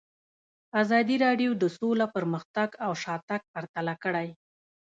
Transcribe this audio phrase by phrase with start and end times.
[0.81, 4.29] ازادي راډیو د سوله پرمختګ او شاتګ پرتله کړی.